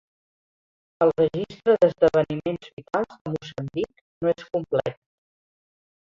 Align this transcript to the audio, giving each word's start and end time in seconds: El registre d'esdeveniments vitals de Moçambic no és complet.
El 1.05 1.11
registre 1.19 1.75
d'esdeveniments 1.83 2.71
vitals 2.79 3.11
de 3.25 3.33
Moçambic 3.33 4.01
no 4.23 4.31
és 4.33 4.47
complet. 4.57 4.97